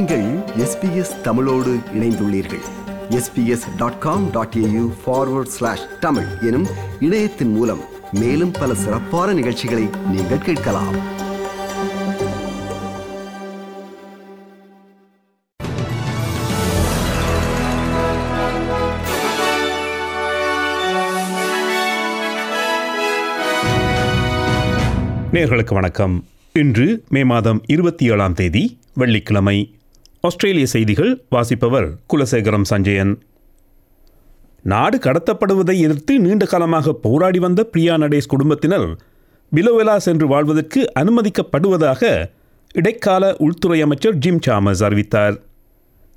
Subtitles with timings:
[0.00, 2.60] நீங்கள் எஸ்பிஎஸ் தமிழோடு இணைந்துள்ளீர்கள்.
[3.10, 6.66] SBS dot com dot AU forward slash Tamil எனும்
[7.00, 7.80] இணையத்தின் மூலம்
[8.12, 10.94] மேலும் பல சிறப்பான நிகழ்ச்சிகளை நீங்கள் கேட்கலாம்.
[25.32, 26.24] நேர்களுக்கு வணக்கம்.
[26.52, 29.74] இன்று மே மாதம் இருபத்தி ஏழாம் தேதி வெள்ளிக்கிழமை
[30.28, 33.12] ஆஸ்திரேலிய செய்திகள் வாசிப்பவர் குலசேகரம் சஞ்சயன்.
[34.62, 38.86] நாடு கடத்தப்படுவதை எதிர்த்து நீண்ட காலமாக போராடி வந்த பிரியா நடேஷ் குடும்பத்தினர்
[39.52, 42.02] பிலோவெலா சென்று வாழ்வதற்கு அனுமதிக்கப்படுவதாக
[42.72, 45.36] இடைக்கால உள்துறை அமைச்சர் ஜிம் சாமஸ் அறிவித்தார்.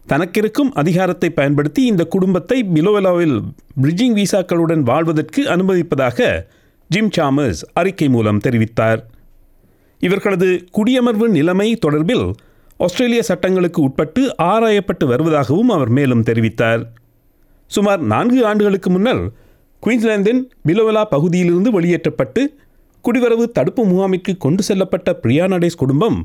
[0.07, 3.37] தனக்கிருக்கும் அதிகாரத்தை பயன்படுத்தி இந்த குடும்பத்தை பிலோவெலாவில்
[3.81, 6.41] பிரிட்ஜிங் விசாக்களுடன் வாழ்வதற்கு அனுமதிப்பதாக
[6.89, 9.01] ஜிம் சாமஸ் அறிக்கை மூலம் தெரிவித்தார்.
[9.99, 12.33] இவர்களது குடியமர்வு நிலைமை தொடர்பில்
[12.83, 16.81] ஆஸ்திரேலிய சட்டங்களுக்கு உட்பட்டு ஆராயப்பட்டு வருவதாகவும் அவர் மேலும் தெரிவித்தார்.
[17.71, 19.21] சுமார் நான்கு ஆண்டுகளுக்கு முன்னர்
[19.83, 22.41] குயின்ஸ்லாந்தின் பிலோவலா பகுதியிலிருந்து வெளியேற்றப்பட்டு
[23.05, 26.17] குடிவரவு தடுப்பு முகாமிற்கு கொண்டு செல்லப்பட்ட பிரியா நடேஷ் குடும்பம்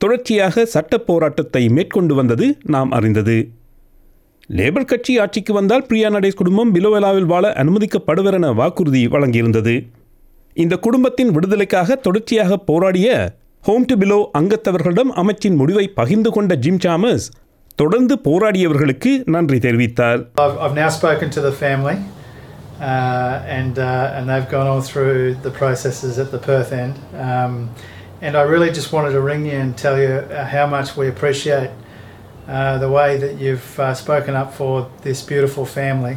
[0.00, 3.36] தொடர்ச்சியாக சட்ட போராட்டத்தை மேற்கொண்டு வந்தது நாம் அறிந்தது.
[4.50, 9.74] லேபர் கட்சி ஆட்சிக்கு வந்தால் பிரியா நடேஷ் குடும்பம் பிலோவெலாவில் வாழ அனுமதிக்கப்படுவர் என வாக்குறுதி வழங்கியிருந்தது.
[10.56, 13.08] இந்த குடும்பத்தின் விடுதலைக்காக தொடர்ச்சியாக போராடிய
[13.67, 17.25] ஹோம் டு பிலோ அங்கத்தவர்களிடம் அமைச்சின் முடிவை பகிர்ந்து கொண்ட ஜிம் சாமஸ்
[17.81, 21.95] தொடர்ந்து போராடியவர்களுக்கு நன்றி தெரிவித்தார் I've, I've now spoken to the family,
[22.89, 26.95] uh, and uh, and they've gone all through the processes at the Perth end.
[27.27, 27.53] Um,
[28.25, 31.07] and I really just wanted to ring you and tell you uh, how much we
[31.07, 31.71] appreciate
[32.47, 34.73] uh, the way that you've uh, spoken up for
[35.07, 36.15] this beautiful family,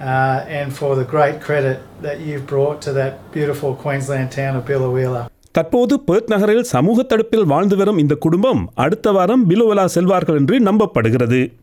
[0.00, 4.64] uh, and for the great credit that you've brought to that beautiful Queensland town of
[4.64, 5.24] Billawheeler.
[5.51, 11.53] தற்போது Perth நகரில் சமூக தடுப்பில் வாழ்ந்து வரும் இந்த குடும்பம் அடுத்த வாரம் பிலுவலா செல்வார்கள் என்று நம்பப்படுகிறது.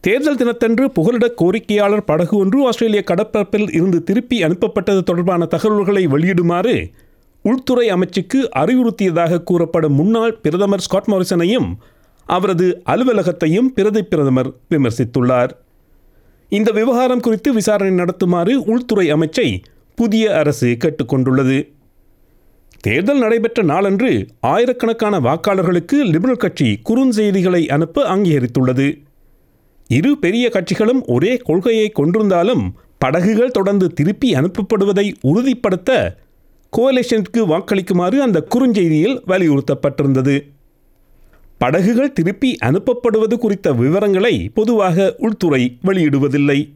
[0.00, 6.92] தேர்தல் தினத்தன்று புகலிட கோரிக்கையாளர் படகு ஒன்று ஆஸ்திரேலிய கடற்பரப்பில் இருந்து திருப்பி அனுப்பப்பட்டது தொடர்பான தகவல்களை வெளியிடுமாறு
[7.42, 11.74] உள்துறை அமைச்சுக்கு அறிவுறுத்தியதாக கூறப்படும் முன்னாள் பிரதமர் ஸ்காட் மாரிசனையும்
[12.24, 15.50] அவரது அலுவலகத்தையும் பிரதி பிரதமர் விமர்சித்துள்ளார்.
[16.48, 19.62] இந்த விவகாரம் குறித்து விசாரணை நடத்துமாறு உள்துறை அமைச்சை
[19.94, 21.75] புதிய அரசு கேட்டுக்கொண்டுள்ளது.
[22.80, 29.04] தேர்தல் நடைபெற்ற நாளன்று ஆயிரக்கணக்கான வாக்காளர்களுக்கு லிபரல் கட்சி குறுஞ்செய்திகளை அனுப்ப அங்கீகரித்துள்ளது.
[29.88, 36.16] இரு பெரிய கட்சிகளும் ஒரே கொள்கையை கொண்டிருந்தாலும் படகுகள் தொடர்ந்து திருப்பி அனுப்பப்படுவதை உறுதிப்படுத்த
[36.76, 40.36] கோலேஷனுக்கு வாக்களிக்குமாறு அந்த குறுஞ்செய்தியில் வலியுறுத்தப்பட்டிருந்தது.
[41.58, 46.72] படகுகள் திருப்பி அனுப்பப்படுவது குறித்த விவரங்களை பொதுவாக உள்துறை வெளியிடுவதில்லை.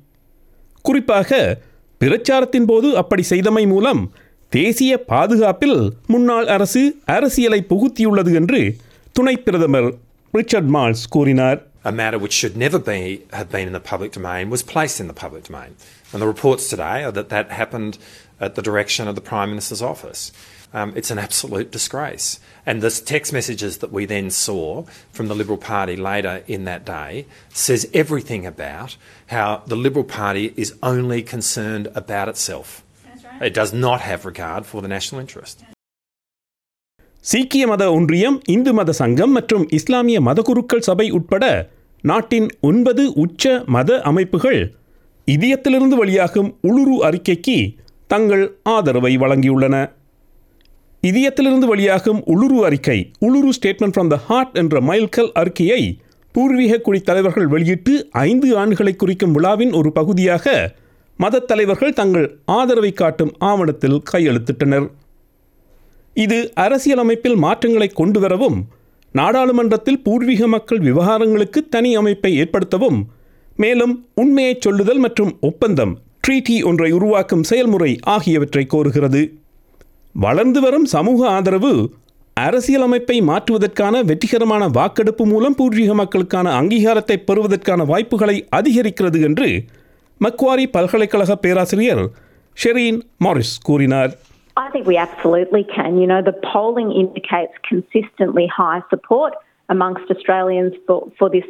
[0.82, 1.59] குறிப்பாக
[1.99, 4.12] பிரச்சாரத்தின் போது அப்படி செய்தமை மூலம்
[4.50, 8.61] தேசிய பாதுகாப்பில் முன்னாள் அரசு அரசியலை புகுத்தியுள்ளது என்று
[9.11, 9.89] துணை பிரதமர்
[10.33, 13.01] ரிச்சர்ட் மால்ஸ் கூறினார் a matter which should never be
[13.31, 15.75] have been in the public domain was placed in the public domain.
[16.11, 17.94] And the reports today are that that happened
[18.39, 20.22] at the direction of the Prime Minister's office.
[20.73, 22.39] Um, it's an absolute disgrace.
[22.66, 24.83] And the text messages that we then saw
[25.13, 28.97] from the Liberal Party later in that day says everything about
[29.28, 32.83] how the Liberal Party is only concerned about itself.
[33.40, 35.56] It does not have regard for the national interest.
[37.24, 41.44] சீக்கிய மத ஒன்றியம் இந்து மத சங்கம் மற்றும் இஸ்லாமிய மதகுருக்கள் சபை உட்பட
[42.04, 44.60] நாட்டின் ஒன்பது உச்ச மத அமைப்புகள்
[45.28, 47.56] இதயத்திலிருந்து வெளியாகும் உளுரு அறிக்கைக்கு
[48.10, 49.76] தங்கள் ஆதரவை வழங்கியுள்ளன
[51.02, 55.82] இதயத்திலிருந்து வெளியாகும் உளுரு அறிக்கை Uluru statement from the heart என்ற மைல்கல் அறிக்கையை
[56.34, 60.46] பூர்வீக குடி தலைவர்கள் வெளியிட்டு ஐந்து ஆண்டுகளை குறிக்கும் விழாவின் ஒரு பகுதியாக
[61.22, 62.26] மதத் தலைவர்கள் தங்கள்
[62.56, 64.86] ஆதரவை காட்டும் ஆவணத்தில் கையெழுத்திட்டனர்.
[66.16, 68.58] இது அரசியலமைப்பில் மாற்றங்களை கொண்டு வரவும்
[69.14, 73.00] நாடாளுமன்றத்தில் பூர்வீக மக்கள் விவகாரங்களுக்கு தனி அமைப்பை ஏற்படுத்தவும்
[73.56, 75.92] மேலும் உண்மையைச் சொல்லுதல் மற்றும் ஒப்பந்தம்
[76.25, 79.22] ட்ரீட்டி ஒன்றை உருவாக்கும் செயல்முறை ஆகியவற்றை கோருகிறது.
[80.14, 81.72] வளர்ந்து வரும் சமூக ஆதரவு
[82.37, 89.49] அரசியலமைப்பை மாற்றுவதற்கான வெற்றிகரமான வாக்கெடுப்பு மூலம் பூர்வீக மக்களுக்கான அங்கீகாரத்தை பெறுவதற்கான வாய்ப்புகளை அதிகரிக்கிறது என்று
[90.21, 92.03] மக்வாரி பல்கலைக்கழக பேராசிரியர்
[92.63, 94.13] ஷெரீன் மாரிஸ் கூறினார்
[94.57, 95.92] I think we absolutely can.
[96.01, 99.33] You know, the polling indicates consistently high support
[99.69, 101.44] amongst Australians for, for this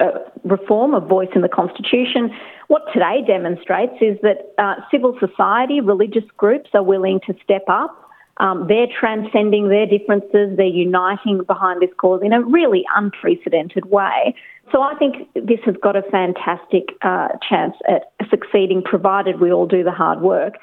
[0.00, 2.30] uh, reform of voice in the Constitution.
[2.68, 7.92] What today demonstrates is that uh, civil society, religious groups are willing to step up.
[8.38, 14.34] Um, they're transcending their differences, they're uniting behind this cause in a really unprecedented way.
[14.77, 15.13] So I think
[15.49, 20.19] this has got a fantastic uh, chance at succeeding, provided we all do the hard
[20.19, 20.53] work.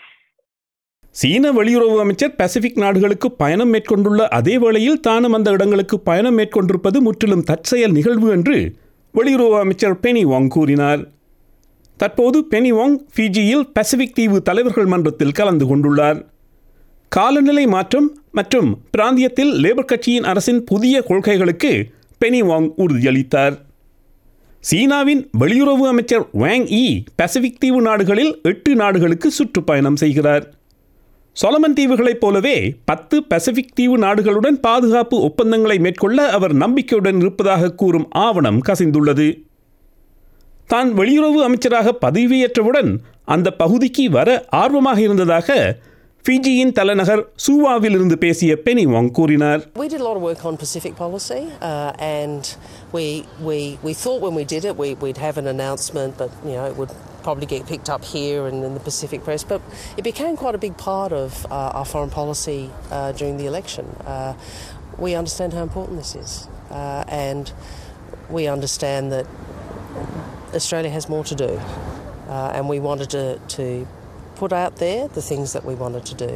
[1.11, 7.43] சீன வெளியுறவு அமைச்சர் Pacific நாடுகளுக்கு பயணம் மேற்கொண்டுள்ள அதே வேளையில் தானும் அந்த இடங்களுக்கு பயணம் மேற்கொண்டிருப்பது முற்றிலும்
[7.43, 8.77] தற்செயல் நிகழ்வு என்று
[9.15, 10.99] வெளியுறவு அமைச்சர் பெனி வாங் கூறினார்.
[11.97, 16.23] தற்போது பெனி வாங் ஃபிஜியில் பசிபிக் தீவு தலைவர்கள் மன்றத்தில் கலந்து கொண்டுள்ளார்.
[17.09, 21.87] காலநிலை மாற்றம் மற்றும் பிராந்தியத்தில் லேபர் கட்சியின் அரசின் புதிய கொள்கைகளுக்கு
[22.25, 23.64] பெனி வாங் உறுதியளித்தார்.
[24.69, 26.85] சீனாவின் வெளியுறவு அமைச்சர் வேங் ஈ
[27.17, 30.45] பசிபிக் தீவு நாடுகளில் எட்டு நாடுகளுக்கு சுற்றுப்பயணம் செய்கிறார்.
[31.37, 38.61] சொலமன் தீவுகளைப் போலவே பத்து பசிபிக் தீவு நாடுகளுடன் பாதுகாப்பு ஒப்பந்தங்களை மேற்கொள்ள அவர் நம்பிக்கையுடன் இருப்பதாக கூறும் ஆவணம்
[38.69, 39.29] கசிந்துள்ளது.
[40.67, 42.91] தான் வெளியுறவு அமைச்சராக பதவியேற்றவுடன்
[43.25, 45.49] அந்த பகுதிக்கு வர ஆர்வமாக இருந்ததாக
[46.26, 50.56] ஃபிஜியின் தலைநகர் சூவாவில் இருந்து பேசிய பெனி வாங் கூறினார் We did a lot of work on
[50.64, 52.44] Pacific policy, uh, and
[52.96, 53.06] we,
[53.48, 56.66] we, we thought when we did it we, we'd have an announcement, but you know
[56.72, 56.94] it would
[57.26, 59.44] probably get picked up here and in the Pacific press.
[59.54, 59.62] But
[60.00, 62.62] it became quite a big part of uh, our foreign policy
[62.92, 63.86] uh, during the election.
[64.16, 64.34] Uh,
[65.06, 66.31] we understand how important this is,
[66.80, 67.46] uh, and
[68.38, 69.26] we understand that
[70.60, 71.52] Australia has more to do,
[72.28, 73.26] uh, and we wanted to,
[73.58, 73.66] to
[74.41, 76.31] put out there the things that we wanted to do.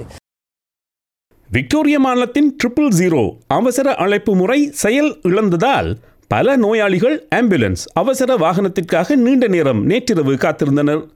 [1.50, 5.97] விக்டோரிய மாநிலத்தின் triple zero அவசர அழைப்பு முறை செயல் இழந்ததால்
[6.29, 11.06] பல நோயாளிகள் ambulance அவசர வாகனத்திற்காக நீண்ட நேரம் நேற்றிரவு காத்திருந்தனர்.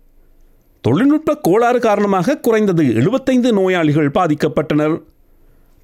[0.80, 5.02] தொழில்நுட்ப கோளாறு காரணமாக குறைந்தது எழுபத்தைந்து நோயாளிகள் பாதிக்கப்பட்டனர்.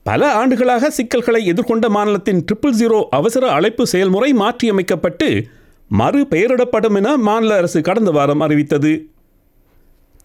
[0.03, 5.45] பல ஆண்டுகளாக சிக்கல்களை எதிர்கொண்ட மாநிலத்தின் ட்ரிபிள் ஜீரோ அவசர அழைப்பு செயல்முறை மாற்றியமைக்கப்பட்டு
[5.89, 8.93] மறு பெயரிடப்படும் என மாநில அரசு கடந்த வாரம் அறிவித்தது.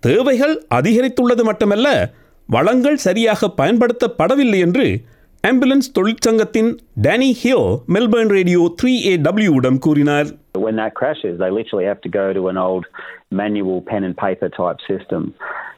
[0.06, 1.88] தேவைகள் அதிகரித்துள்ளது மட்டுமல்ல
[2.50, 4.86] வளங்கள் சரியாக பயன்படுத்தப்படவில்லை என்று
[5.44, 6.70] ஆம்புலன்ஸ் தொழிற்சங்கத்தின்
[7.06, 7.62] Danny ஹியோ
[7.96, 10.30] Melbourne radio three A டபிள்யூடம் கூறினார்.
[10.66, 12.86] When that crashes, they literally have to go to an old
[13.42, 15.22] manual pen and paper type system.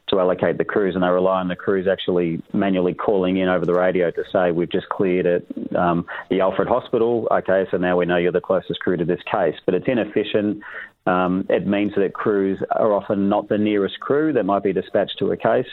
[0.08, 3.66] to allocate the crews, and they rely on the crews actually manually calling in over
[3.66, 5.42] the radio to say, We've just cleared at
[5.76, 7.26] um, the Alfred Hospital.
[7.30, 9.56] Okay, so now we know you're the closest crew to this case.
[9.64, 10.62] But it's inefficient.
[11.06, 15.18] Um, it means that crews are often not the nearest crew that might be dispatched
[15.18, 15.66] to a case.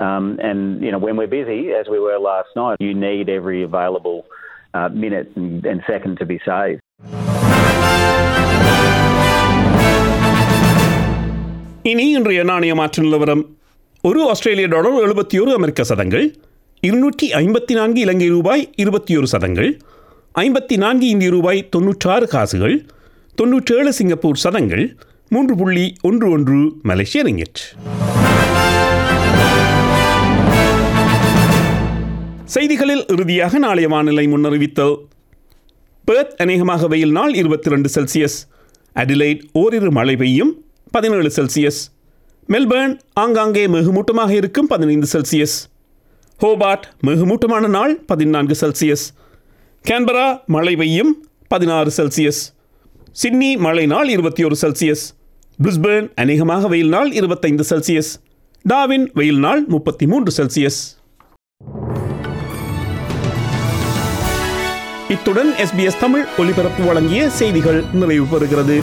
[0.00, 3.62] Um, and, you know, when we're busy, as we were last night, you need every
[3.62, 4.26] available
[4.72, 6.80] uh, minute and, and second to be saved.
[11.88, 12.74] ഇനി ഇൻറിയ നാണയ
[14.08, 16.34] ஒரு ஆஸ்திரேலிய dollar எழுபத்தி ஒரு அமெரிக்க சதங்கள்
[16.80, 19.80] இருநூற்றி ஐம்பத்தி நான்கு இலங்கை ரூபாய் இருபத்தி ஒரு சதங்கள்
[20.34, 22.86] ஐம்பத்தி நான்கு இந்திய ரூபாய் தொன்னூற்றாறு காசுகள்
[23.34, 24.96] தொன்னூற்றேழு சிங்கப்பூர் சதங்கள்
[25.28, 27.60] மூன்று புள்ளி ஒன்று ஒன்று மலேசிய ரிங்கெட்.
[32.44, 34.96] செய்திகளில் இறுதியாக நாளைய வானிலை முன்னறிவித்தல்.
[36.10, 38.38] பேர்த் அநேகமாக வெயில் நாள் இருபத்தி ரெண்டு செல்சியஸ்.
[38.94, 41.93] அடிலைட் ஓரிரு மழை பெய்யும் பதினேழு செல்சியஸ்.
[42.48, 45.54] மெல்பர்ன் ஆங்காங்கே மிகுமூட்டமாக இருக்கும் பதினைந்து செல்சியஸ்.
[46.42, 49.04] ஹோபார்ட் மிகுமூட்டமான நாள் பதினான்கு செல்சியஸ்.
[49.88, 52.40] கேன்பரா மழை பெய்யும் பதினாறு செல்சியஸ்.
[53.12, 55.04] சிட்னி மழை நாள் இருபத்தி ஒரு செல்சியஸ்.
[55.62, 58.12] பிரிஸ்பேர்ன் அநேகமாக வெயில் நாள் இருபத்தைந்து செல்சியஸ்.
[58.68, 60.80] டாவின் வெயில் நாள் முப்பத்தி மூன்று செல்சியஸ்.
[65.08, 68.82] இத்துடன் எஸ்பிஎஸ் தமிழ் ஒலிபரப்பு வழங்கிய செய்திகள் நிறைவு பெறுகிறது.